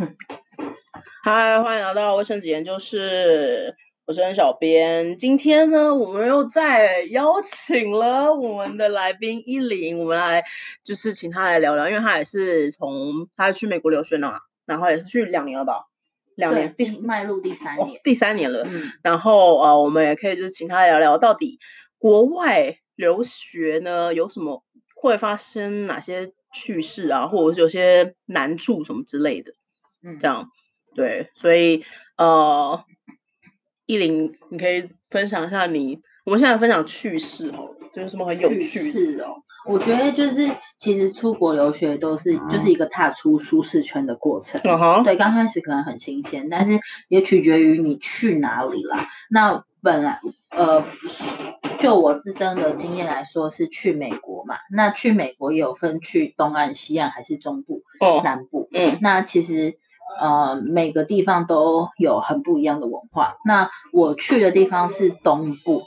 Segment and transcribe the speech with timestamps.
[1.22, 3.74] 嗨，欢迎来到卫生纸研究室，
[4.06, 5.18] 我是恩小编。
[5.18, 10.44] 今天呢，我们又再邀请了我们的来宾依林，我们来
[10.82, 14.32] 就是请他来聊聊，因为他也是从他去美国留学呢，
[14.64, 15.88] 然后也是去两年了吧，
[16.34, 18.00] 两年对，第迈入第三哦年。
[18.02, 18.66] 第三年了。
[18.66, 21.58] 嗯，然后呃，我们也可以就是请他聊聊到底
[21.98, 24.64] 国外留学呢有什么
[24.94, 29.52] 会发生哪些趣事啊，或者是有些难处什么之类的，
[30.02, 30.50] 嗯这样
[30.94, 31.84] 对，所以
[32.16, 32.84] 呃，
[33.86, 39.42] 依林，你可以分享一下你我们现在分享趣事哦，就是什么很有趣的，是哦。
[39.66, 44.58] 我觉得就是，其实出国留学都是就是一个踏出舒适圈的过程。
[44.64, 49.06] 嗯哼，对，刚开始可能很新鲜，但是也取决于你去哪里啦。
[49.28, 50.18] 那本来
[50.50, 50.82] 呃，
[51.78, 54.56] 就我自身的经验来说，是去美国嘛。
[54.70, 58.68] 那去美国也有分去东岸、西岸还是中部、哦，南部。
[58.72, 59.76] 嗯那其实
[60.18, 63.36] 呃每个地方都有很不一样的文化。
[63.44, 65.82] 那我去的地方是东部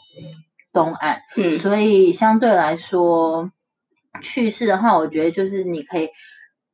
[0.72, 3.52] 东岸，嗯所以相对来说，
[4.22, 6.10] 去世的话，我觉得就是你可以，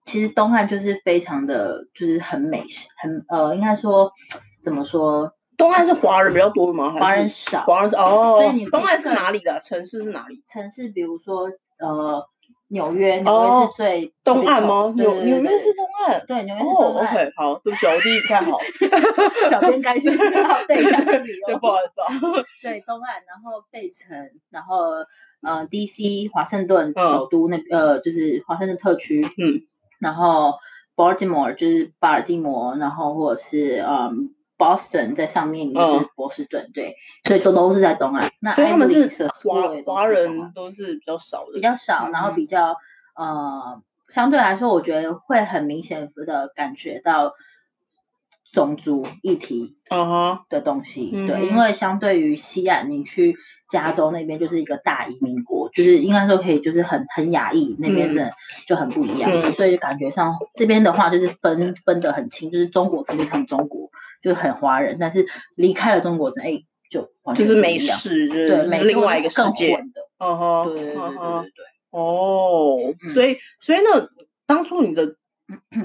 [0.05, 2.65] 其实东岸就是非常的就是很美，
[3.01, 4.11] 很呃应该说
[4.61, 6.93] 怎么说，东岸是华人比较多吗？
[6.93, 9.59] 还是华人少，华人是哦，所以你东岸是哪里的？
[9.59, 10.43] 城市是哪里？
[10.49, 12.25] 城市比如说呃
[12.69, 14.93] 纽约，纽约哦是最东岸吗？
[14.95, 16.23] 纽纽约是东岸。
[16.27, 17.13] 对纽约是哦东岸。
[17.15, 18.57] ，OK，好，对不起，我地理不太好。
[19.49, 20.09] 小编该去
[20.67, 21.57] 对一下旅游。
[21.57, 22.45] 不好意思啊。
[22.61, 25.05] 对，东岸，然后费城，然后
[25.41, 26.29] 呃，D.C.
[26.31, 29.63] 华盛顿嗯首都那、呃，就是华盛顿特区，嗯，
[29.99, 30.59] 然后
[30.95, 36.09] Baltimore 就是巴尔的摩，然后或者是嗯 Boston 在上面，就是嗯。
[36.15, 38.29] 波士顿，对，所以都都是在东岸。
[38.39, 42.35] 那所以他们是华华人都是比较少的，比较少，然后嗯。
[42.35, 42.75] 比较
[43.15, 47.33] 呃，相对来说，我觉得会很明显的感觉到
[48.53, 53.37] 种族议题嗯哼，的东西，嗯对，因为相对于西岸，你去
[53.69, 58.31] 加州那边就是一个大移民国，就是应该说可以，就是很很亚裔那边的
[58.67, 59.53] 就很不一样，嗯。
[59.53, 63.89] 所以感觉上这边的话就是分分得很清，就是中国城就是很中国，
[64.21, 69.77] 就很华人，但是离开了中国城，哎，就完就是不一样，式，就是对，美另外一个世界。
[69.77, 69.83] 的，
[70.19, 71.65] 嗯哼，对对对对对对。
[71.91, 74.07] 哦，嗯所以所以那，
[74.45, 75.15] 当初你的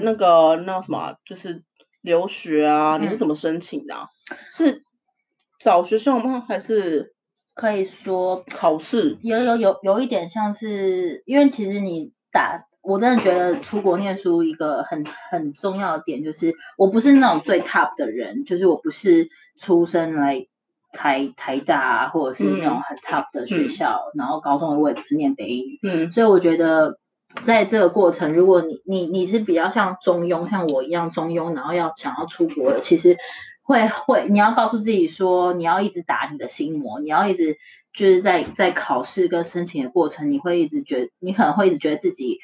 [0.01, 1.63] 那个那什么啊，就是
[2.01, 4.07] 留学啊，你是嗯怎么申请的啊？
[4.51, 4.83] 是
[5.59, 6.45] 找学校吗？
[6.47, 7.15] 还是
[7.55, 9.17] 可以说考试？
[9.23, 19.29] 有有有有一点像是，因为其实你打，我真的觉得出国念书一个很很重要的点就是，我不是那种最 top 的人，就是我不是
[19.59, 20.47] 出生来
[20.91, 26.99] 台台大啊，或者是那种很 top 的学校，然后高中我也不是念北语，嗯所以我觉得。
[27.41, 33.17] 在这个过程，如果你你你是比较像中庸，像我一样中庸，然后要想要出国的，其实
[33.61, 37.57] 会会你要告诉自己说，你要一直打你的心魔，你要一直
[37.93, 42.39] 就是在在考试跟申请的过程，你会一直觉得你可能会一直觉得自己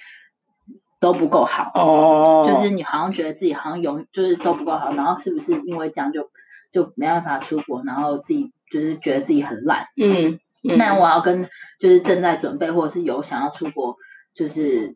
[1.02, 6.30] 都不够好，哦，就是你好像觉得自己好像永就是都不够好，然后是不是因为这样就
[6.72, 9.88] 就没办法出国，然后自己就是觉得自己很烂。
[9.98, 13.98] 嗯，嗯那我要跟就是正在准备或者是有想要出国，
[14.36, 14.94] 就是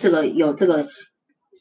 [0.00, 0.88] 这个有这个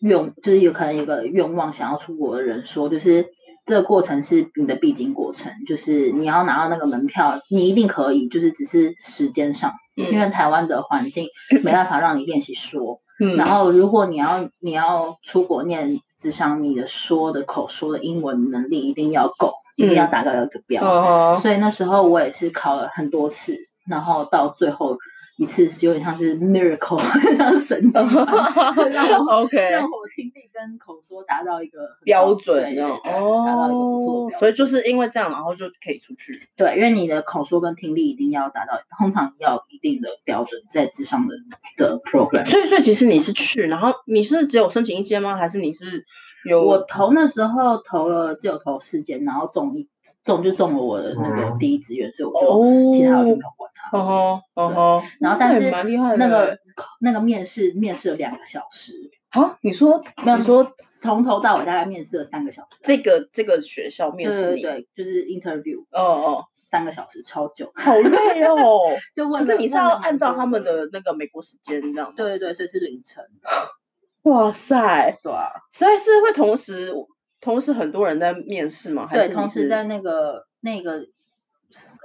[0.02, 3.28] 愿，就是有可能有个愿望想要出国的人说，就是
[3.68, 11.28] 这个过程是你的必经过程，就是你要拿到那个门票，你一定可以，就是只是时间上，因为台湾的环境
[11.64, 13.02] 没办法让你练习说。
[13.20, 20.84] 嗯然后，如果你要你要出国念智商，你的说的口说的英文能力一定要够，一定要达到一个标。
[20.84, 23.56] 嗯所以那时候我也是考了很多次，
[23.88, 24.98] 然后到最后
[25.38, 27.00] 一次是有点像是 miracle，
[27.38, 34.40] 像是神迹般， 让我，OK，让我听力跟口说达到一个标准这样对对达到一个标准。
[34.40, 36.50] 所以就是因为这样，然后就可以出去。
[36.56, 41.36] 对，因为你的口说跟听力一定要达到，通常要一定的标准在智商的
[41.78, 42.44] 的 program。
[42.46, 45.38] 所以，所以其实你是去，然后你是只有申请一间吗？
[45.38, 46.06] 还是你是
[46.46, 49.90] 有我投那时候投了只有投四间，然后中一
[50.24, 53.98] 中就中了我的那个第一志愿，所以我就、哦其他我就没有管它。
[53.98, 56.60] 嗯哼，嗯哼，然后但是蛮厉害的那个欸
[57.00, 62.78] 那个面试面试了两个小时，啊，你说没有你说从头到尾大概面试了三个小时。
[62.84, 67.72] 这个这个学校面试你，对对，就是 interview 哦哦，三个小时，超久。
[67.76, 68.58] 好累哦。
[69.16, 72.14] 就问，可是你是要按照他们的那个美国时间这样吗？
[72.18, 73.24] 对对对，所以是凌晨。
[74.24, 76.94] 哇塞，对啊，所以是会同时
[77.40, 79.08] 同时很多人在面试吗？
[79.08, 81.06] 还对，同时在那个那个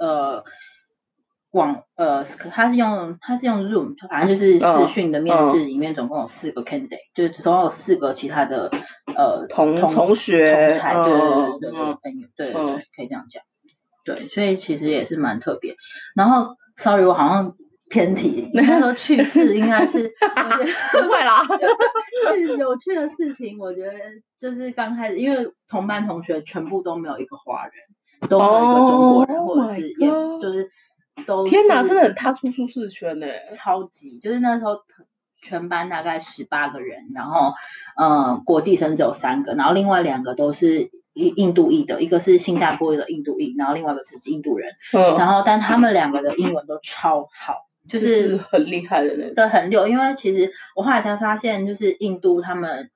[0.00, 0.44] 呃
[1.50, 8.70] 网呃，他是用他是用 Zoom，反正就是视嗯讯的面试里面总共有四个 candidate，、就是总共有四个其他的
[9.16, 13.42] 呃同同同学同才，对对嗯对对朋友，对对嗯对，可以这样讲。
[14.04, 15.76] 对，所以其实也是蛮特别。
[16.16, 17.54] 然后，sorry，我好像
[17.92, 20.08] 偏题，应该说趣事应该是，
[20.92, 21.42] 不会啦，
[22.34, 23.92] 趣有趣的事情，我觉得
[24.38, 30.08] 就是刚开始，因为同班同学全部都没有一个华人，都没有一个中国人，Oh 或者是也
[30.40, 30.70] 就是
[31.26, 33.26] 都天哪，真的很踏出舒适圈呢。
[33.54, 34.78] 超级，就是那时候
[35.42, 37.52] 全班大概十八个人，然后
[37.98, 49.34] 呃国际生只有三个，然后另外两个都是印印度裔的，一个是新加坡的印度裔，然后另外一个是印度人，嗯，然后但他们两个的英文都超好，就就是是很厉害的那种。
[49.34, 49.88] 对，很溜。
[49.88, 52.90] 因为其实我后来才发现，就是印度他们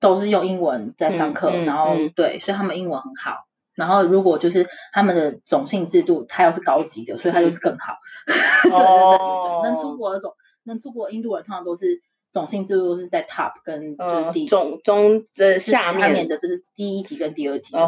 [0.00, 3.46] 都是用英文在上课，嗯嗯然后、嗯对，所以他们英文很好。
[3.74, 7.96] 然后如果就是他们的种姓制度，它又是高级的，所以它就是更好。
[8.26, 10.34] 对对对对哦对，能出国的种，
[10.64, 12.02] 能出国的印度人通常都是
[12.32, 17.80] 种姓制度都是在 top 跟就是嗯第，中中的就是下面面的就是第一级跟第二级对。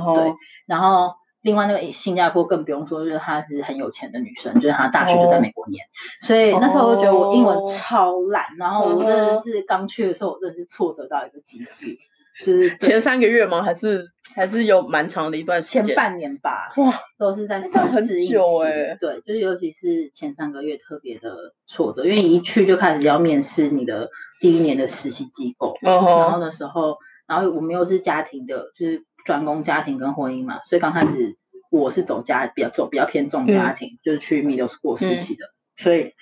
[0.66, 5.84] 然后另外那个新加坡更不用说，就是她是很有钱的女生，就是她大学就在哦美国念，
[6.22, 7.64] 所以那时候我就觉得我英文哦。
[7.66, 11.98] 超烂，然后我真的是刚去的时候，我真的是挫折到一个极致，
[12.42, 13.62] 就是前三个月吗？
[13.62, 15.84] 还是还是有蛮长的一段时间？
[15.84, 18.98] 前半年吧，哇，都是在上很适应久哎欸。
[18.98, 24.08] 对，就是尤其是前三个月特别的挫折，因为一去就开始要面试你的
[24.40, 31.36] 第一年的实习机构，嗯然后哼，的时候，然后我们又是家庭的，就是专攻家庭跟婚姻嘛，所以刚开始
[31.70, 36.12] 我是走家比较走比较偏重家嗯庭，就是去 middle school 实习的，所以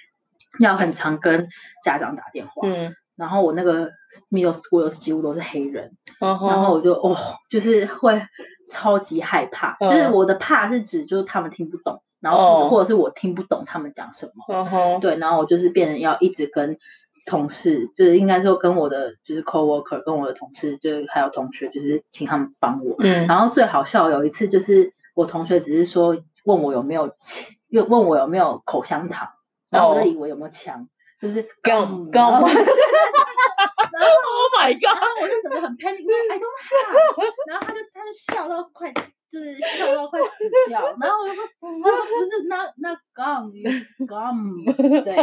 [0.61, 1.49] 要很常跟
[1.85, 2.67] 家长打电话。
[2.67, 3.91] 嗯，然后我那个
[4.31, 7.17] middle school 几乎都是黑人，然后然后我就哦，
[7.51, 8.23] 就是会
[8.71, 14.33] 超级害怕，就是嗯我的怕是指就是他们听不懂，然后哦或者是我听不懂他们讲什么。
[14.49, 16.79] 嗯哼，对，然后我就是变成要一直跟
[17.27, 22.97] 同事，就是应该说跟我的就是 coworker，跟我的同事，就是还有同学，就是请他们帮我。
[22.99, 29.31] 嗯，然后最好笑有一次就是我同学只是说问我有没有钱，又问我有没有口香糖，
[29.71, 30.89] 然后我哦就以为有没有枪，
[31.21, 32.49] 就是 Gum，gum 然后
[33.93, 34.99] Oh my God！
[34.99, 38.93] 后我就整个很 panic，说 I don't have，然后他就他就笑到快，
[39.33, 40.29] 就是笑到快死
[40.69, 41.47] 掉，然后我就说，
[41.83, 43.51] 他说不是那那 gum
[44.07, 45.15] gum，对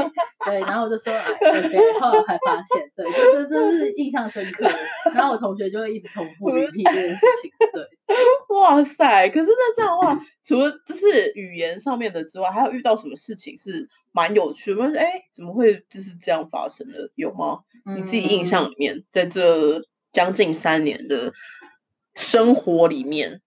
[0.45, 4.67] 对，然后我就说，哎对，后来才发现，对，这这这是印象深刻，
[5.13, 7.87] 然后我同学就会一直重复 repeat 这件事情，对，
[8.57, 9.29] 哇塞！
[9.29, 14.91] 可是那这样的话，除了就是语言上面的之外，还有遇到什么事情是蛮有趣的吗？
[14.97, 17.11] 哎，怎么会就是这样发生的？
[17.13, 17.59] 有吗？
[17.95, 21.33] 你自己印嗯象里面，在这将近三年的
[22.15, 23.41] 生活里面，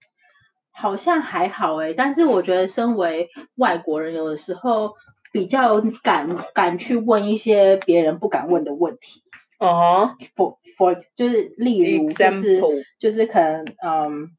[0.73, 4.95] 好像还好诶，但是我觉得身为外国人，有的时候
[5.31, 9.21] 比较敢敢去问一些别人不敢问的问题。
[9.59, 12.61] 嗯哼 for for 就是例如就是
[12.99, 14.31] 就是可能嗯，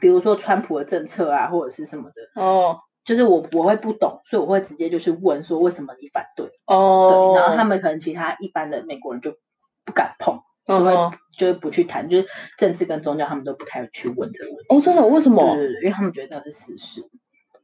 [0.00, 6.50] 比如说川普的政策啊，或者是什么的，哦就是我我会不懂，所以我会直接就是问说为什么你反对？
[6.66, 9.36] 哦，对，然后他们可能其他一般的美国人就
[9.84, 10.92] 不敢碰，就会、
[11.36, 12.28] 就是不去谈，就是
[12.58, 14.66] 政治跟宗教他们都不太去问这个问题。
[14.68, 15.06] 哦，真的？
[15.06, 15.54] 为什么？
[15.54, 17.02] 对对对，因为他们觉得那是事实，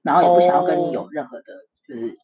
[0.03, 1.45] 然后也不想要跟你哦有任何的，
[1.89, 2.17] 就是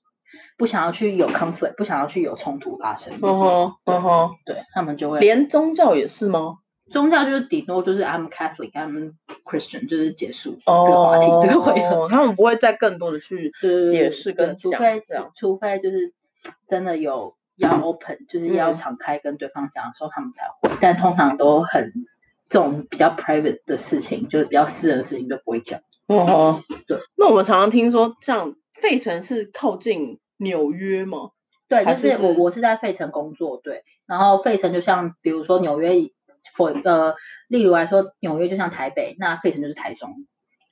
[0.56, 3.14] 不想要去有 conflict，不想要去有冲突发生。
[3.20, 6.54] 嗯哼，嗯哼，对他们就会连宗教也是吗？
[6.90, 9.12] 宗教就是顶多就是 I'm Catholic，I'm
[9.44, 12.08] Christian，就是结束哦，这个话题，这个回合。
[12.08, 13.52] 他们不会再更多的去
[13.90, 15.04] 解释跟讲除非。
[15.36, 16.14] 除非就是
[16.66, 20.70] 真的有要 open，就是要嗯敞开跟对方讲的时候，他们才会。
[20.80, 21.92] 但通常都很
[22.48, 25.80] 这种比较 private 的事情，就是比较私人的事情都不会讲。
[26.06, 26.98] 哦吼，对。
[27.16, 31.32] 那我们常常听说，像费城是靠近纽约吗？
[31.68, 35.90] 对，就是是我我是在费城工作，对，然后费城就像比如说纽约
[36.56, 37.14] ，for 呃，
[37.46, 40.24] 例如来说，纽约就像台北，那费城就是台中，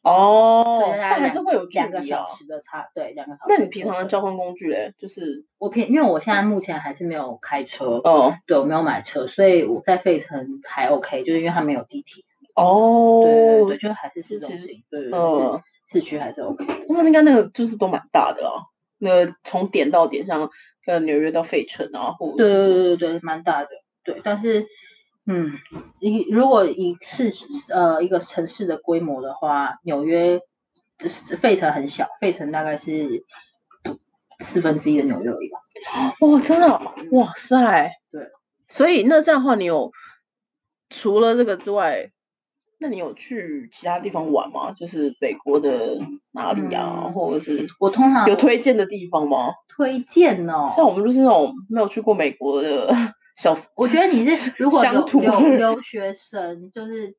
[0.07, 2.29] 哦所以，大但还是会有距两个小。
[2.29, 3.45] 时的差，对，两个小时。
[3.49, 4.95] 那你平常的交通工具嘞？
[4.99, 12.23] 就是我平，因为我现在目前还是没有开车，哦对我没有买车，所以我在费城还 OK，就是因为它没有地铁，
[12.55, 16.75] 哦，对对对，就是还是市中其心，对对对，嗯，市市区还是 OK 的。
[16.87, 18.63] 他们应该那个就是都蛮大的啊。
[18.99, 20.51] 那个从点到点，像
[20.87, 23.71] 呃纽约到费城啊，或者对对对对对，蛮大的，
[24.05, 24.67] 对，但是。
[25.27, 25.53] 嗯，
[26.01, 27.33] 以如果以市
[27.75, 30.41] 呃一个城市的规模的话，纽约
[30.99, 33.25] 就是费城很小，费城大概是
[34.39, 35.59] 四分之一的纽约而已吧。
[36.21, 38.31] 哦，真的哦，哇塞，对，
[38.69, 39.91] 所以那这样的话，你有
[40.89, 42.13] 除了这个之外，
[42.79, 44.73] 那你有去其他地方玩吗？
[44.73, 45.99] 就是北国的
[46.31, 49.55] 哪里啊，嗯或者是我通常有推荐的地方吗？
[49.69, 52.95] 推荐哦，像我们就是那种没有去过美国的
[53.37, 57.15] 小， 我觉得你是如果有乡土有留学生，就是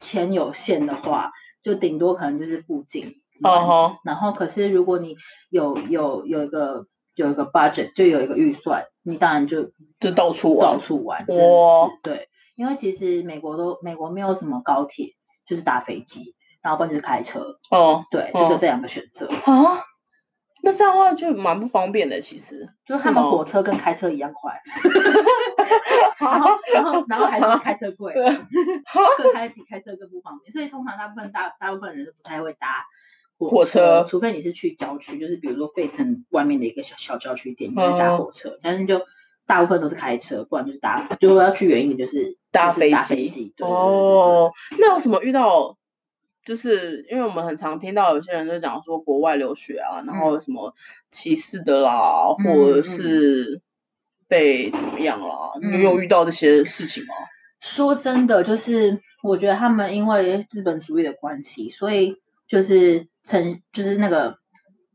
[0.00, 3.16] 钱有限的话，就顶多可能就是附近。
[3.42, 5.16] 哦吼，然后可是如果你
[5.50, 10.80] 有有有一个有一个 budget，就有一个预算，你当然就就到处玩到。
[10.80, 11.20] 处玩。
[11.26, 15.14] 哇是对，因为其实美国都美国没有什么高铁，
[15.46, 19.28] 就是搭飞机，然后不然就是开车，哦对，哦就这两个选择。
[19.28, 19.82] 啊，
[20.62, 22.68] 那这样的话就蛮不方便的，其实。
[22.84, 24.60] 就是他们火车跟开车一样快，
[26.18, 32.86] 然后然后然后还是比开车贵， 对，还比开车更不方便，所以通常大部分大大部分人都不太会搭
[33.38, 39.02] 火车，车除非你是去郊区，就是比如说费城外面的一个小小郊区点，你会搭嗯火车，但是就
[39.46, 45.76] 大部分都是开车，不然就是搭，如果要去远一点就是搭飞机哦，那有什么遇到？
[46.48, 50.74] 就是因为我们很常听到有些人就讲说国外留学啊，然后什么
[51.10, 53.60] 歧视的啦，嗯或者嗯是
[54.26, 57.14] 被怎么样啦，嗯你有遇到这些事情吗？
[57.60, 62.16] 说真的，就是我觉得他们因为资本主义的关系，所以
[62.48, 64.38] 就是成就是那个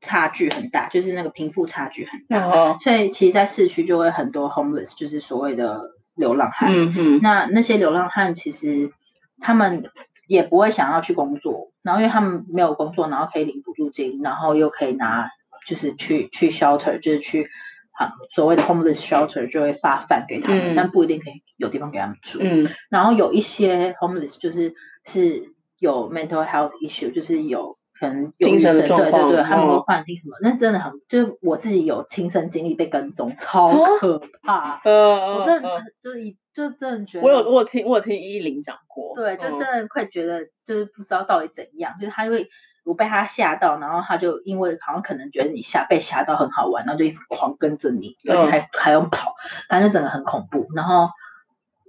[0.02, 6.74] 差距很大，就是那个贫富差距很大，啊，所以其实，在市区就会很多 homeless，就是所谓的流浪汉。
[6.74, 8.92] 嗯哼，那那些流浪汉其实
[9.40, 9.92] 他们
[10.28, 15.30] 也不会想要去工作，然后因为他们没有工作，然后可以领补助金，然后又可以拿
[15.68, 17.50] 就是去去 shelter，就是去
[17.92, 22.40] 啊所谓的 homeless shelter 就会发饭给他们，嗯但不一定可以有地方给他们住。
[22.42, 24.74] 嗯然后有一些 homeless 就是
[25.06, 34.82] 是有 mental health issue，就是有可能精神的状况对对对，他们会嗯幻听什么，那真的很，就是我自己有亲身经历被跟踪，超哦可怕。
[34.84, 35.70] 呃，我真的
[36.02, 42.50] 就是一就真的觉得，我有我有听我有听依林讲过，对，就嗯真的会觉得就是不知道到底怎样，就是他会
[42.84, 49.36] 我被他吓到，然后他就因为好像可能觉得你吓被吓到很好玩，然后就一直狂跟着你，而且嗯还还用跑，
[49.70, 50.68] 反正整个很恐怖。
[50.76, 51.10] 然后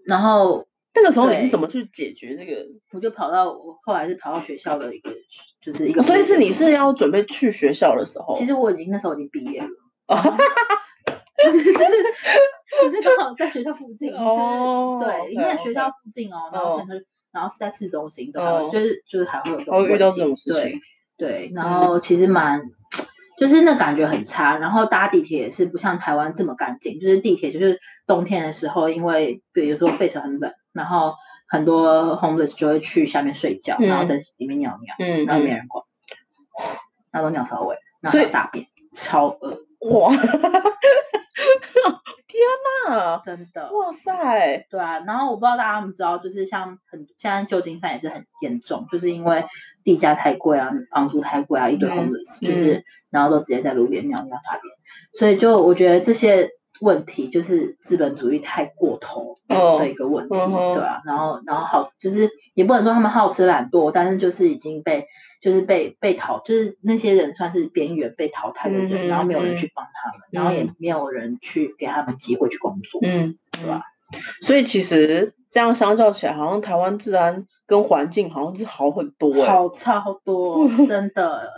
[0.06, 2.66] 然后那个时候你是怎么去解决这个？
[2.92, 5.10] 我就跑到我后来是跑到学校的一个
[5.60, 9.68] 就是一个，所以是你是要准备去学校的时候，其实我已经那时候已经毕业了。
[10.06, 10.36] 哦
[11.52, 20.80] 只是只是刚好在学校附近，就是哦对，因为 OK，OK 学校附近哦，然后哦甚至然后是在市中心，的哦就是就是还会有遇到这种事对情，
[21.18, 22.62] 对，然后其实蛮。
[23.36, 27.00] 就是那感觉很差，然后搭地铁也是不像台湾这么干净。
[27.00, 31.14] 就是地铁，就是冬天的时候，因为比如说费城很冷，然后
[31.48, 34.08] 很多 homeless 就会去下面睡觉，然后嗯。
[34.08, 35.84] 在里面尿尿，嗯然后没人管，
[37.10, 40.10] 然后都尿骚味，然后所以还有大便，超恶，哇，
[42.26, 42.42] 天
[42.88, 43.70] 哪，真的。
[43.72, 49.44] 哇塞，对啊，然后我不知道大家有没有知道，就是像很现在旧金山也是很严重，就是因为
[49.84, 54.74] 地价太贵啊，房租太贵啊，一堆嗯 homeless，、就是然后都直接在路边尿尿大便，
[55.12, 56.50] 所以就我觉得这些
[56.80, 65.06] 问题就是资本主义太过头的一嗯个问题，对啊，然后然后好就是也不能说他们好吃懒惰，但是就是已经被
[65.40, 69.56] 就是被被淘，就是那些人算是边缘被淘汰的人，嗯然后没有人嗯。
[69.56, 73.82] 去帮他们，然后也没有人去给他们机会去工作，嗯，对吧？
[74.42, 81.52] 所以其实这样相较起来，好像台湾治安跟环境好像是好很多哎、好超多， 真的。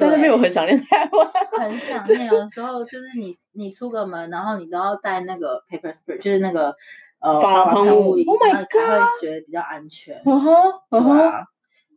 [0.00, 1.30] 在那边对我很想念台湾。
[1.60, 6.74] 很想念，有时候就是你你出个门，然后你都要带那个 paper spray，就是那个
[7.20, 10.22] 呃防狼喷雾雾 Oh my 然后才会觉得比较安全。
[10.24, 10.54] 嗯哼，
[10.90, 11.44] 对啊，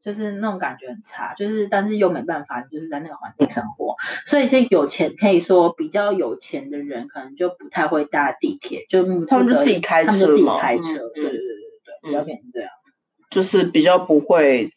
[0.03, 3.95] 就是那种感觉很差，就是但是又没办法，你就是在那个环境生活，
[4.25, 10.83] 所以一些有钱可以说比较有钱的人，可能就不太会搭地铁，就他们就自己开他们就自己车嘛嗯开车，
[11.13, 12.69] 对对嗯对对对，比较变成这样。
[13.29, 14.71] 就是比较不会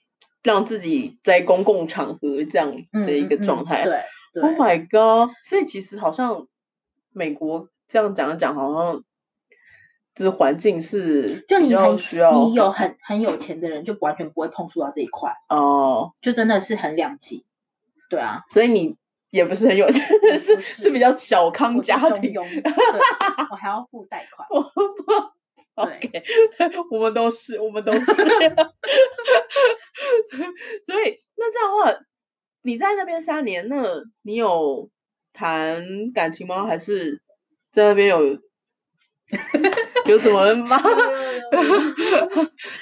[0.46, 3.82] 让自己在公共场合这样嗯的一个状态。
[3.82, 4.00] 对
[4.32, 5.34] 对 Oh my god！
[5.42, 6.46] 所以其实好像
[7.12, 9.02] 美国这样讲一讲，好像
[10.14, 17.44] 就是环境是就你很需要你有很很有钱的人，就完全不会碰触到这一块，哦，就真的是很两极。
[18.08, 18.94] 对啊，所以你
[19.30, 20.06] 也不是很有钱，
[20.38, 22.34] 是是是比较小康家庭。
[23.50, 24.46] 我还要付贷款。
[25.76, 26.10] OK，
[26.90, 28.04] 我们都是，我们都是。
[30.84, 31.94] 所以，那这样的话，
[32.62, 34.90] 你在那边三年，那你有
[35.32, 36.66] 谈感情吗？
[36.66, 37.20] 还是
[37.70, 38.38] 在那边有
[40.06, 40.80] 有什么吗？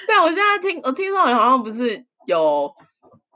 [0.07, 2.71] 但我现在听我听说你好像不是有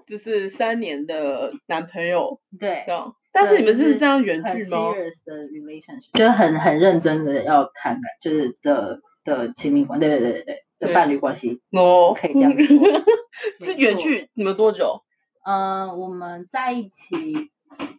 [0.07, 8.99] 就是三年的男朋友对这，样，但是你们是这样远很距吗？serious relationship，就是很很认真的要谈感，就是的
[9.29, 12.89] 的亲密关，对对对对对，的伴侣关系，哦，可以这样说。
[13.61, 15.03] 是远距你们多久？
[15.45, 17.51] 嗯，我们在一起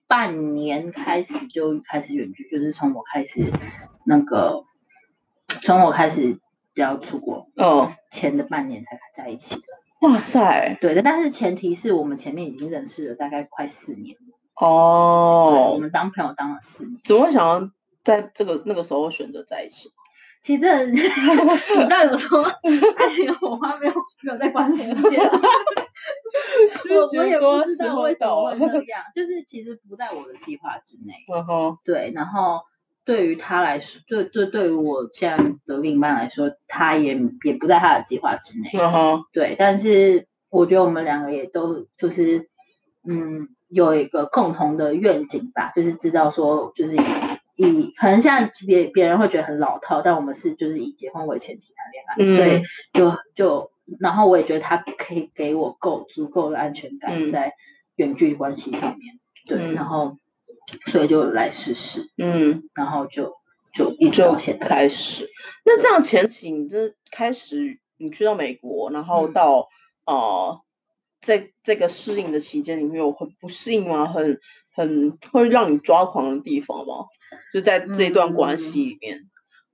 [0.06, 3.50] 半年开始就开始远距，就是从我开始
[4.04, 4.64] 那个，
[5.62, 6.38] 从我开始
[6.74, 9.62] 要出国嗯，前的半年才在一起的。
[10.02, 14.16] 哇塞，对的，但是前提是我们前面已经认识了大概快四年，
[14.60, 17.00] 哦，我哦，们当朋友当了四年。
[17.04, 17.70] 怎么会想要
[18.04, 19.90] 在这个那个时候选择在一起？
[20.40, 21.08] 其实这 你知
[21.90, 22.42] 道有时候
[22.96, 23.92] 爱情的火花没有
[24.22, 25.20] 没有在管时间，
[26.90, 31.12] 我我也不知道为什么会这样，就是其实不在我的计划之内。
[31.34, 32.60] 嗯哼，对，然后
[33.04, 38.70] 对于他来说，对对对于我现在的另一半来说，他也也不在他的计划之内。
[38.74, 42.48] 嗯哼，对，但是我觉得我们两个也都就是
[43.06, 46.96] 嗯有一个共同的愿景吧，就是知道说就是
[47.64, 57.54] 以以可能现在别别人会觉得很老套，但我们是就是以结婚为前提谈恋爱，所以嗯就就然后我也觉得他可以给我够足够的安全感嗯在
[57.96, 60.16] 远距离关系上面，对，嗯然后
[60.86, 63.34] 所以就来试试，嗯，然后就
[63.74, 64.66] 就一直就到现在。
[64.66, 65.28] 开始。
[65.64, 69.68] 那这样前期你这开始你去到美国，然后嗯到、
[70.06, 70.60] 呃，
[71.20, 74.06] 在这个适应的期间里面有很不适应吗？
[74.06, 74.38] 很
[74.74, 77.06] 很会让你抓狂的地方吗？
[77.52, 79.18] 就在这一段关系里面，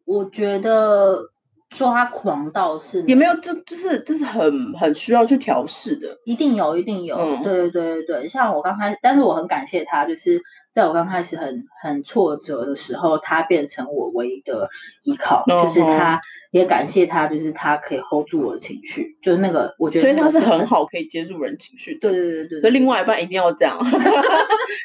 [0.04, 1.30] 我觉得
[1.68, 6.18] 抓狂倒是也没有，就就是就是很很需要去调试的。
[6.24, 8.28] 一定有，一定有，嗯对对对对对。
[8.28, 10.40] 像我刚开始，但是我很感谢他，就是
[10.76, 14.68] 在我刚开始很很挫折的时候，他变成我唯一的
[15.02, 22.00] 依靠，就是他也感谢他，就是他可以 hold 住我的情绪，就是那个我觉得所以他是很好可以接住人情绪的。
[22.00, 23.82] 对对对对所以，另外一半一定要这样，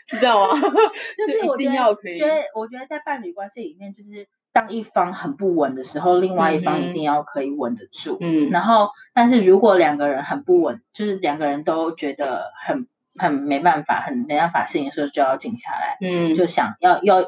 [0.08, 0.62] 是这样吗？
[1.18, 8.18] 就是我一觉得定要可以觉得我觉得在伴侣关系里面，就是当一方很不稳的时候，另外一方一定要可以稳得住。
[8.22, 12.88] 嗯然后，但是如果两个人很不稳，就是两个人都觉得很
[13.22, 17.24] 很没办法，很没办法适应的时候，就要静下来，嗯，就想要要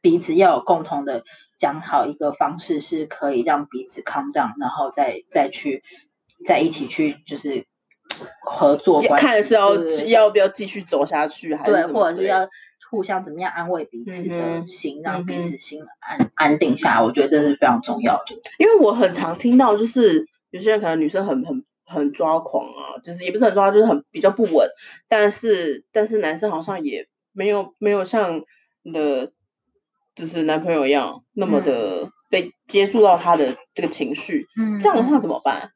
[0.00, 1.24] 彼此要有共同的
[1.58, 5.82] 讲好一个方式，是可以让彼此 calm down，然后再再去
[6.46, 7.66] 再一起去就是
[8.40, 12.48] 合作关系，看是要要不要继续走下去，还是对，或者是要
[12.90, 18.34] 互相怎么样安慰彼此的心，让彼此心安安定下来，我觉得这是非常重要的。
[18.58, 24.68] 因为我很常听到，就是有些人可能女生很很很抓狂啊，就是也不是很抓，就是很比较不稳，
[25.08, 28.42] 但是但是男生好像也没有没有像
[28.82, 29.32] 你的
[30.14, 35.70] 就是男朋友一样那么的被接触到他的这个情绪，嗯这样的话怎么办？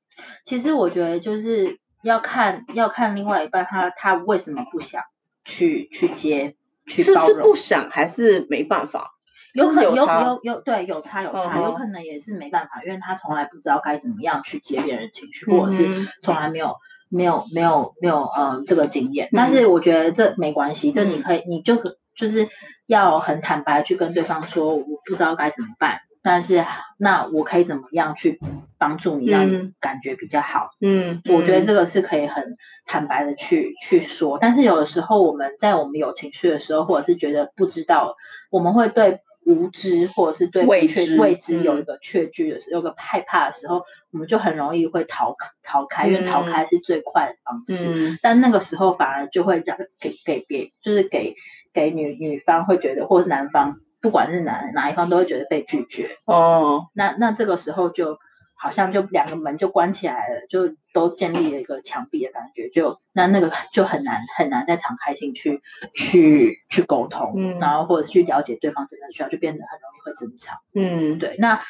[0.45, 5.03] 其实我觉得就是要看要看另外一半他他为什么不想
[5.45, 6.55] 去去接
[6.87, 9.15] 去包容是是不，想还是没办法？
[9.57, 16.77] 有可有是不是差有有对有差有差，有可能也是没办法，因为他从来不知道该怎么样去接别人情绪，或者是嗯从来没有
[17.09, 19.27] 没有没有没有呃这个经验。
[19.29, 22.49] 嗯但是我觉得这没关系，这你嗯可以你就可就是
[22.87, 26.01] 要很坦白去跟对方说，我不知道该怎么办。
[26.23, 26.64] 但是
[26.99, 28.40] 那我可以怎么样去
[28.79, 30.71] 帮助你，让你嗯感觉比较好？
[30.81, 38.16] 嗯，我觉得这个个是可以很坦白的去去说，但是有的时候我们在我们有情绪的时候，或者是觉得不知道，
[38.51, 48.12] 我们会对无知或者是对未知未知有嗯一个确据的时候，有个害怕的时候，我们就很容易会逃逃开，因为逃嗯开是最快的方式。
[48.12, 51.37] 嗯但那个时候反而就会让给给别就是给
[51.72, 56.18] 给女女方会觉得，或是男方，不管是哪哪一方都会觉得被拒绝。
[56.24, 58.18] 哦，那那这个时候就
[58.59, 65.61] 好像就两个门就关起来了，就都建立了一个墙壁的感觉，就那那个就很难很难再敞开心去
[65.95, 70.59] 去去沟通，嗯然后或者去了解对方真的需要，就变得很容易会争吵。
[70.75, 71.62] 嗯，对，那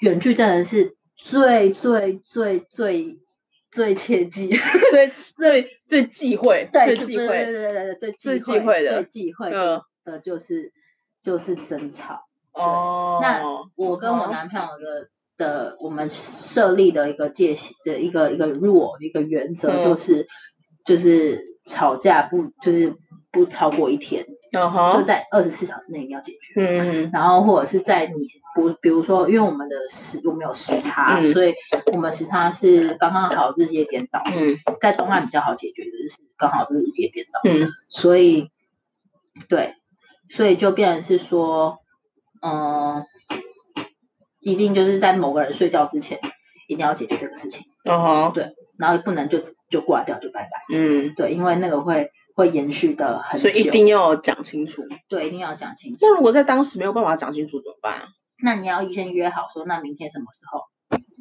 [0.00, 3.18] 远距真的是最最最最
[3.70, 4.50] 最切记，
[4.90, 10.72] 最最最忌讳，最忌就对对讳，对对对，最最忌忌讳的最忌讳的的就是
[11.22, 12.26] 就是争吵。
[12.52, 13.42] 哦，那
[13.76, 15.08] 我跟我嗯男朋友的
[15.42, 19.84] 的我们设立的一个界限的一个一个 rule 一个原则嗯。
[19.84, 20.28] 就是、
[20.84, 22.94] 就是吵架不就是
[23.32, 26.52] 不超过一天，就在二十四小时内一定要解决。
[26.56, 27.10] 嗯。
[27.12, 28.14] 然后或者是在你
[28.54, 31.32] 不，比如说，因为我们的时我们有时差，嗯。
[31.32, 31.54] 所以
[31.92, 34.56] 我们时差是刚刚好日夜颠倒，嗯。
[34.80, 37.40] 在东岸比较好解决的就是刚好日夜颠倒。
[37.44, 37.70] 嗯。
[37.88, 38.50] 所以，
[39.48, 39.74] 对，
[40.28, 41.78] 所以就变成是说，
[42.42, 43.04] 嗯、
[44.42, 46.20] 一定就是在某个人睡觉之前，
[46.68, 54.84] 一定要解决这个事情，嗯哼，对，然后不能就就挂掉就拜拜，嗯，对，因为那个会会延续的很久，所以一定要讲清楚。
[55.08, 55.98] 对，一定要讲清楚。
[56.00, 57.94] 那如果在当时没有办法讲清楚怎么办？
[58.42, 60.62] 那你要先约好说，那明天什么时候？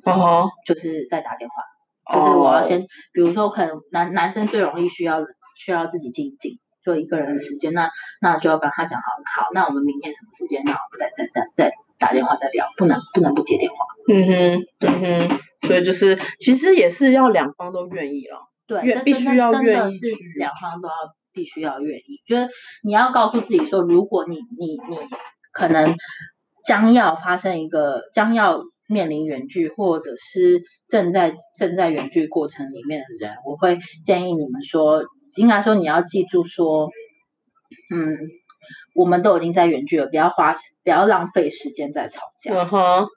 [0.04, 5.24] 嗯哼，就是再打电话，就是我要先，比如说可能男男生最容易需要
[5.56, 13.78] 需要自己静一静，就一个人的时间，那那就要跟他讲好，好，那我们明天什么时间，那我们再再再再打电话再聊，不能不能不接电话。
[14.10, 20.96] 嗯哼，嗯哼，所以就是其实也是要两方都愿意了，对，愿必须要愿真的是意两方都要
[21.32, 22.50] 必须要愿意，就是
[22.84, 24.98] 你要告诉自己说，如果你你你
[25.54, 25.96] 可能
[26.66, 36.90] 将要发生一个将要面临远距，或者是正在正在远距过程里面的人，我会建议你们说，应该说你要记住说，
[37.94, 38.18] 嗯，
[38.94, 42.52] 我们都已经在远距了，不要花不要浪费时间在吵架。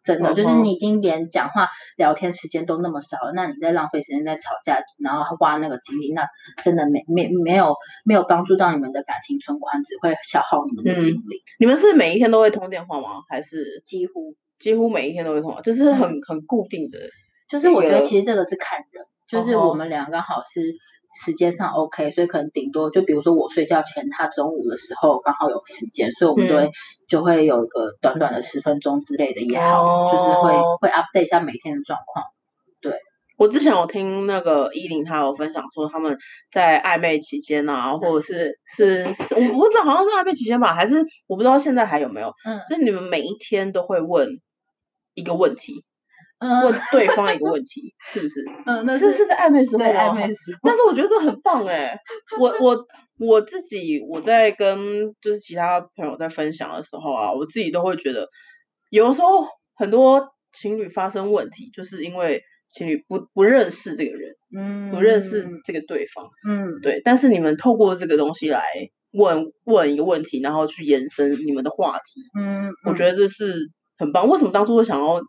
[0.05, 6.27] 真的，就是你已经连讲话聊天时间都那么少了，那你在浪费时间在吵架，然后花那个精力，那
[6.63, 11.43] 真的没没没有没有帮助到你们的感情存款，只会消耗你们的精力。
[11.59, 13.23] 你们是每一天都会通电话吗？
[13.29, 15.61] 还是几乎几乎每一天都会通话？
[15.61, 16.99] 就是很很固定的。
[17.49, 20.75] 就是我觉得其实这个是看人，就是我们俩刚好是
[21.25, 26.71] 时间上 OK，所以可能顶多就比如说我睡觉前，他中午的时候刚好有时间，所以我们就会、
[27.09, 32.25] 就会有一个短短的十分钟之类的也好，就是会哦会 update 一下每天的状况。
[32.81, 32.99] 对
[33.37, 36.19] 我之前有听那个依林，她有分享说他们
[36.53, 44.29] 在暧昧期间啊，或者是是是我我不知道好像是暧昧期间吧，还是我不知道现在还有没有，嗯就是你们每一天都会问
[45.15, 45.94] 一个问题，嗯
[46.41, 48.45] 问对方一个问题，是不是？
[48.67, 50.59] 嗯，那是是在暧昧时候暧昧时候。
[50.63, 51.99] 但是我觉得这很棒哎、
[52.39, 52.87] 我我
[53.19, 58.29] 我自己我在跟就是其他朋友在分享的时候啊，我自己都会觉得，
[58.91, 67.01] 有的时候很多情侣发生问题，就是因为情侣不不认识这个人，嗯不认识这个对方，嗯，对。
[67.05, 68.65] 但是你们透过这个东西来
[69.13, 74.29] 问问一个问题，然后去延伸你们的话题，嗯，我觉得这是很棒。
[74.29, 75.23] 为什么当初会想要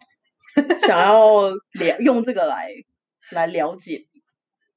[0.80, 1.54] 想要了
[2.00, 2.70] 用这个来
[3.32, 4.06] 来了解？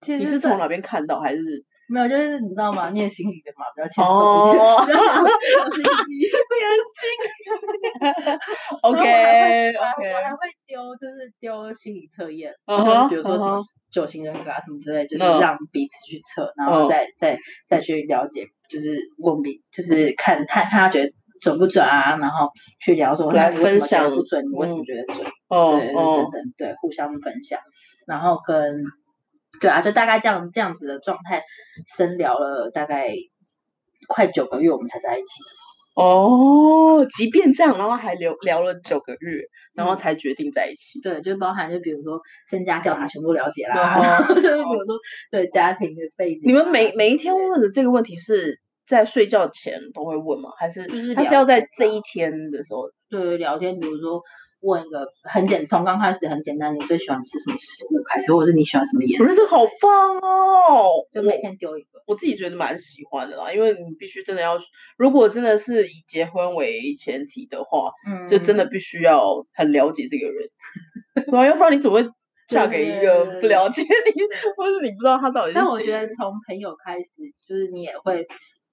[0.00, 1.42] 其实你是从哪边看到，还是
[1.88, 2.90] 没有，就是你知道吗？
[2.90, 6.30] 念心理的嘛，比较欠揍哦一点，比较 心机。
[8.82, 10.12] OK 然后我还会 OK？
[10.12, 13.58] 我还会丢，就是丢心理测验，嗯就是比如说什么
[13.90, 25.26] 九型人格啊什么之类，就是嗯让彼此去测，然后嗯再再再去了解，就是问彼，就是看看看他觉得准不准啊，然后去聊说来分享不准，你为什么嗯觉得准？
[25.48, 27.60] 哦对对对哦，对对，互相分享，
[28.06, 28.82] 然后跟
[29.60, 31.42] 对啊，就大概这样这样子的状态
[31.96, 33.12] 深聊了大概
[34.08, 35.28] 快九个月，我们才在一起。
[35.94, 41.00] 哦，即便这样，然后还聊聊了九个月，然后嗯才决定在一起。
[41.00, 44.96] 对，就包含就比如说身家调查全部了解啦，然后就是比如说
[45.32, 50.50] 对家庭的背景啊，你们每每一天问的这个问题是在睡觉前都会问吗？
[50.58, 52.90] 还是就是还是要在这一天的时候？
[53.10, 54.22] 对聊天，比如说
[54.60, 60.88] 问一个很简，从刚开始很简单，你最喜欢吃什么食物开始，或者是你喜欢什么颜色，我觉得这个好棒哦！
[61.12, 61.88] 就每天丢一个。
[62.06, 64.56] 我自己觉得蛮喜欢的啦，因为你必须真的要，
[64.96, 70.48] 如果真的是以结婚为前提的话，嗯就真的必须要很了解这个人，
[71.30, 72.10] 对啊，要不然你怎么会
[72.48, 73.88] 嫁给一个不了解你，
[74.56, 75.52] 或者是你不知道他到底？
[75.54, 77.06] 但我觉得从朋友开始，
[77.46, 78.26] 就是你也会，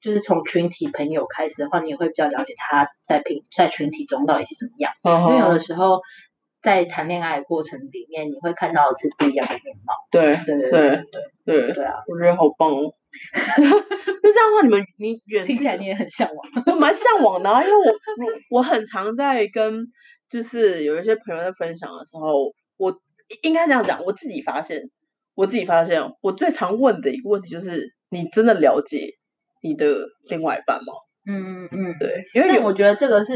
[0.05, 4.93] 就是从群体朋友开始的话，你也会比较了解他在平在群体中到底是怎么样。
[5.01, 5.99] 嗯因为有，的时候
[6.61, 9.95] 在谈恋爱的过程里面，你会看到的是不一样的面貌。
[10.11, 11.05] 对对对对
[11.43, 12.93] 对对对，啊，我觉得好棒哦。
[13.57, 16.37] 那这样的话，你们你远听起来你也很向往。
[16.67, 19.87] 我蛮向往的啊，因为我 我我很常在跟
[20.29, 22.95] 就是有一些朋友在分享的时候，我
[23.41, 24.91] 应该这样讲，我自己发现，
[25.33, 29.15] 我自己发现，我最常问的一个问题就是，你真的了解
[29.65, 29.97] 你的
[30.29, 30.93] 另外一半吗？
[31.27, 31.95] 嗯嗯嗯。
[31.99, 33.33] 对，因为我觉得这个是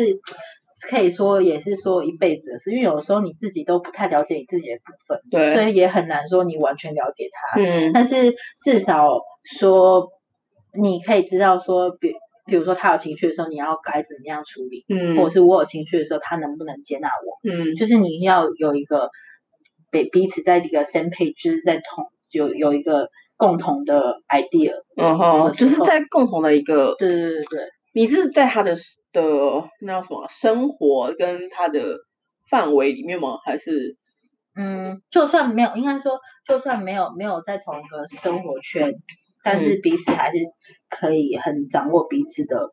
[0.90, 7.60] 可以说也是说一辈子的事，因为有的时候你自己都不太了解你自己的部分，对所，以也很难说你完全了解他。
[7.60, 9.08] 嗯但是至少
[9.58, 10.10] 说
[10.80, 12.14] 你可以知道说，比
[12.46, 17.40] 比如说他有情绪的时候，你要该怎么样处理，嗯或者嗯是我有情绪的时候，他能不能接纳我？
[17.50, 19.10] 嗯就是你要有一个
[19.92, 23.10] 彼彼此在一个 same page，就是在同有有一个
[23.40, 24.74] 共同的 idea。
[24.98, 28.76] 嗯哼，就是在共同的一个，对对对对，你是在他的
[29.14, 29.22] 的
[29.82, 32.00] 那叫什么生活跟他的
[32.50, 33.38] 范围里面吗？
[33.46, 33.96] 还是
[34.56, 38.94] 嗯，就算没有，应该说，就算没有没有在同一个生活圈，
[39.42, 40.38] 但是彼此还是
[40.90, 42.70] 可以很掌握彼此的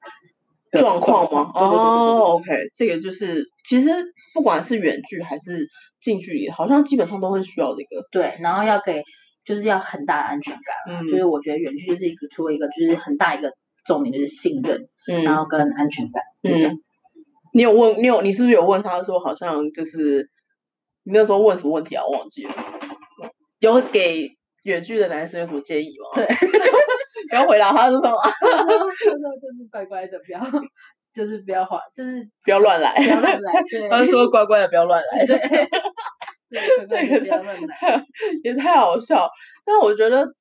[0.72, 1.52] 的状况吗？
[1.54, 3.90] 哦，OK，这个就是其实
[4.34, 5.68] 不管是远距还是
[6.00, 8.08] 近距离，好像基本上都会需要这个。
[8.10, 9.04] 对，然后要给
[9.46, 13.52] 就是要很大的安全感啦，嗯就是我觉得远距就是一个除了一个就是很大一个
[13.86, 16.78] 重点就是信任，嗯然后跟安全感，嗯，
[17.52, 20.28] 你有问你有你是不是有问他说好像就是
[21.04, 22.04] 你那时候问什么问题啊？
[22.04, 22.52] 我忘记了。
[23.60, 26.10] 有给远距的男生有什么建议吗？
[26.14, 26.26] 对，
[27.30, 28.16] 不要回答他是什么？
[28.20, 28.90] 他说
[29.40, 30.40] 就是乖乖的，不要，
[31.14, 33.52] 就是不要花，就是不要乱来，不要乱来。
[33.70, 35.24] 对， 他说乖乖的不要乱来。
[35.24, 35.38] 对，
[36.50, 38.06] 对，乖乖的不要乱来。
[38.42, 39.30] 也太好笑。
[39.64, 40.34] 但我觉得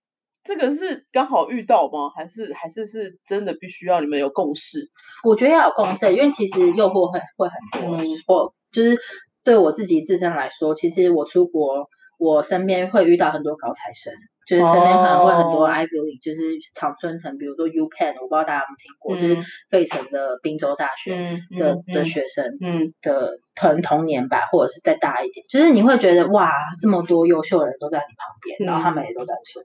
[0.43, 2.09] 这个是刚好遇到吗？
[2.15, 4.89] 还是还是是真的必须要你们有共识？
[5.23, 7.97] 我觉得要有共识，因为其实诱惑会会很多。
[8.27, 8.97] 我就是
[9.43, 11.89] 对我自己自身来说，其实我出国。
[12.17, 14.13] 我身边会遇到很多高材生，
[14.45, 29.63] 就是身边可能会很多 Ivy League，就是常春藤，比如说 U Penn，我不知道大家有没有听过，就是费城的宾州大学的的学生，嗯，的同童年吧，或者是再大一点，就是你会觉得哇，这么多优秀的人都在你旁边，然后他们也都在身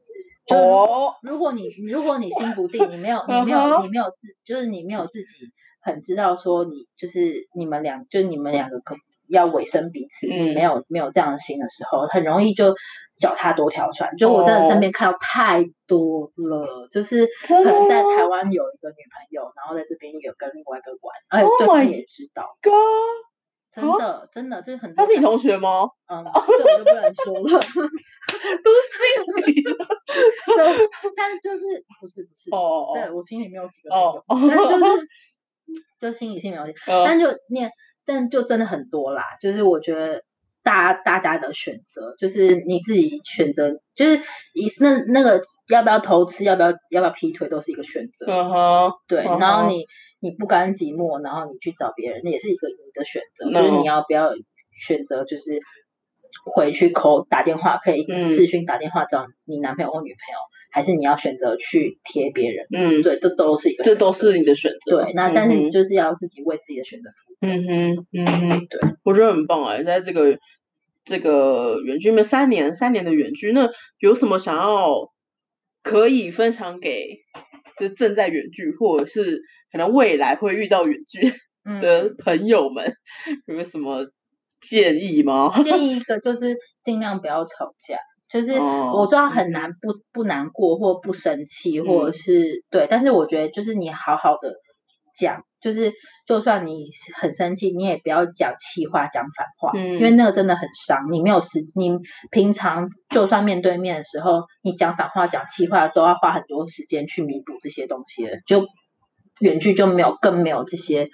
[0.49, 0.59] 边。
[0.59, 5.27] 哦，如果你如果你心不定，你没有 你没有你没有自，就是你没有自己
[5.81, 8.97] 很知道说你就是你们两就是你们两个可。
[9.33, 12.75] 要委身彼此，没有没有这样的心的时候，很容易就
[13.21, 14.17] 脚踏多条船。
[14.17, 22.57] 就我真的身边看到太多了，就是可能在台湾有一个女朋友，然后在这边有跟另外一个玩，而且对方也知道。
[22.61, 22.73] 哥，
[23.71, 24.95] 真的真的，这很。
[24.97, 25.91] 他是你同学吗？
[26.09, 27.61] 嗯，这我就不能说了，
[28.65, 29.87] 都信你了。
[31.17, 35.09] 但就是不是不是哦，对我心里没有几个朋友，但就是
[36.01, 36.65] 就心里心里有，
[37.05, 37.71] 但就念。
[38.07, 40.25] 但就真的很多啦，就是我觉得
[40.63, 44.19] 大大家的选择，就是你自己选择，就是
[44.53, 48.27] 以那那个要不要偷吃，要不要要不要劈腿，都是一个选择。
[49.07, 49.23] 对。
[49.25, 49.87] 然后你
[50.21, 53.51] 你不甘寂寞，然后你去找别人，那也是一个你的选择。
[53.51, 54.31] 就是你要不要
[54.79, 55.59] 选择，就是
[56.55, 60.39] 回去口打电话，可以视讯打电话找你男朋友或女朋友，
[60.71, 62.67] 还是你要选择去贴别人？
[62.73, 65.05] 嗯，对，这都是一个，这都是你的选择。
[65.05, 67.11] 对，那但是你就是要自己为自己的选择。
[67.41, 69.83] 嗯哼，嗯哼，对，我觉得很棒啊！
[69.83, 70.39] 在这个
[71.05, 75.11] 这个远距面三年，三年的远距，那有什么想要
[75.83, 77.19] 可以分享给
[77.79, 79.41] 就是正在远距，或者是
[79.73, 81.33] 可能未来会遇到远距
[81.81, 82.93] 的朋友们，
[83.47, 84.11] 有没有什么
[84.61, 85.63] 建议吗？
[85.63, 87.97] 建议一个就是尽量不要吵架，
[88.31, 94.55] 就是我知道很难不不难过或不生气，或者是对，但是我觉得就是你好好的
[95.19, 95.43] 讲。
[95.61, 95.93] 就是，
[96.27, 96.87] 就算你
[97.21, 101.13] 很生气，你也不要讲气话、讲反话，因为那个真的很伤。
[101.13, 101.99] 你没有时，你
[102.31, 108.39] 平常就算面对面的时候，你讲反话、讲气话，都要花很多时间去弥补这些东西了。
[108.47, 108.69] 就
[109.39, 111.11] 远距就没有，更没有这些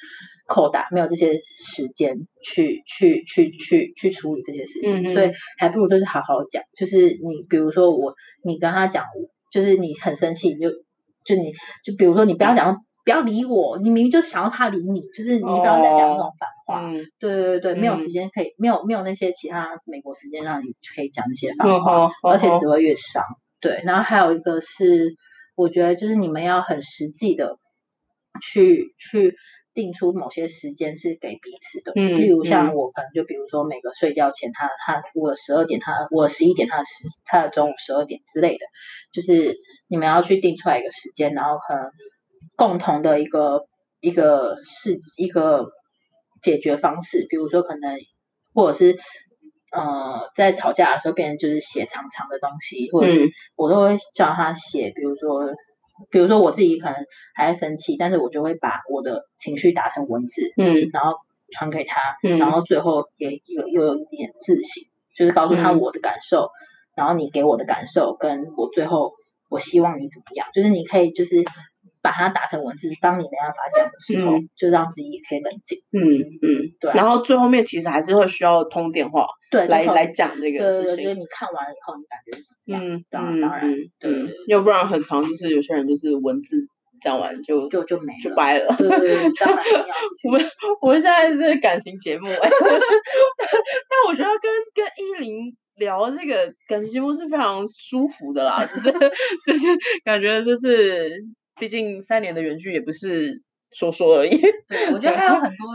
[0.46, 5.12] 扣打，没有这些时间去去去去去处理这些事情。
[5.12, 6.62] 所以还不如就是好好讲。
[6.76, 9.04] 就是你比如说我，你跟他讲，
[9.52, 10.70] 就是你很生气，你就
[11.24, 11.52] 就你
[11.84, 12.82] 就比如说你不要讲。
[13.04, 16.90] 不要理我，你明明就想要他理你，就是你不要再讲那种反话。
[17.20, 23.22] 对对对没有时间可以，没有没有那些其他美国时间让你可以讲那些反话，而且只会越伤。
[23.60, 25.14] 对，然后还有一个是，
[25.54, 27.60] 我觉得就是你们要很实际的
[28.42, 29.36] 去去
[29.76, 31.92] 定出某些时间是给彼此的。
[31.94, 38.66] 嗯，例如像我可能就比如说每个睡觉前，他他我十二点，他我十一点，他十他的中午十二点之类的，
[39.12, 41.92] 就是你们要去定出来一个时间，然后可能。
[42.54, 43.66] 共同的一个
[44.00, 45.72] 一个是一个
[46.40, 47.98] 解决方式，比如说可能
[48.54, 48.98] 或者是
[49.72, 55.52] 呃在吵架的时候，别人就是写长长的东西，或者是我都会叫他写，比如说
[56.10, 56.96] 比如说我自己可能
[57.34, 61.18] 还在生气，但是我就会把我的情绪打成文字，嗯，然后
[61.52, 64.84] 传给他，嗯，然后最后也有又有一点自省，
[65.16, 66.50] 就是告诉他我的感受，
[66.94, 69.14] 然后你给我的感受，跟我最后
[69.48, 71.44] 我希望你怎么样，就是你可以就是。
[72.06, 75.82] 把它打成文字，当你没办法讲的时候，就让自己也可以冷静。
[75.90, 76.92] 嗯嗯，对。
[76.94, 81.04] 然后最后面其实还是会需要通电话，对，来来讲这个事情。
[81.04, 83.04] 就是你看完了以后，你感觉是怎么样？
[83.10, 84.36] 当当然，对。
[84.46, 86.68] 要不然很长，就是有些人就是文字
[87.00, 88.76] 讲完就就就没就掰了。
[88.78, 89.94] 对对对，当然要。
[90.26, 90.46] 我们
[90.80, 92.38] 我们现在是感情节目，哎，
[93.90, 98.92] 但我觉得跟跟依林聊这个感情节目是非常舒服的啦，就是
[99.44, 99.66] 就是
[100.04, 101.10] 感觉就是。
[101.58, 104.30] 毕竟三年的原剧也不是说说而已。
[104.68, 105.66] 对， 我觉得还有很多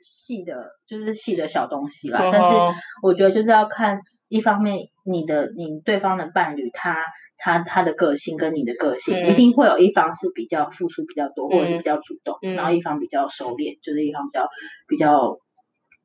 [0.00, 2.30] 细的，就是细的小东西啦。
[2.32, 7.04] 但是我觉得就是要看一方面，你的你对方的伴侣，他
[7.36, 14.48] 他他的个性跟你的个性，一定会有一方是比较付出比较多，或者是比较主动，然后一方比较收敛，就是一方比较
[14.88, 15.38] 比较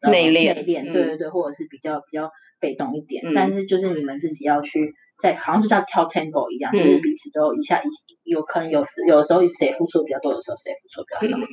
[0.02, 3.34] 内敛，内敛，对对对，或者是比较比较被动一点。
[3.34, 4.94] 但是就是你们自己要去。
[5.18, 7.88] 在好像就像跳 tango 一样，就是彼此都一下一
[8.24, 11.48] 有可能有时有的时候谁付出比较多，有时候谁付出比较少这样。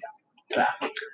[0.48, 0.68] 对啊，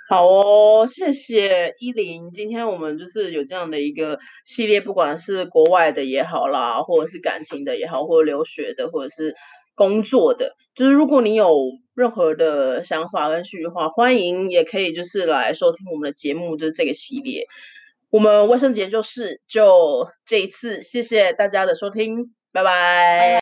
[0.09, 2.33] 好哦，谢谢依林。
[2.33, 9.37] 今天我们就是有这样的一个系列，不管是国外的也好啦，或者是感情的也好，或者留学的，或者是
[9.77, 11.55] 工作的，就是如果你有
[11.95, 17.47] 任何的想法跟续话，欢迎也可以就是来收听我们的节目，就是这个系列。
[18.11, 23.29] 我们卫生节就是就这一次，谢谢大家的收听，拜拜。